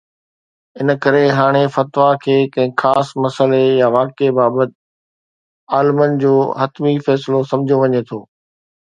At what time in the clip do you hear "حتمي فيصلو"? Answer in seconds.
6.65-7.47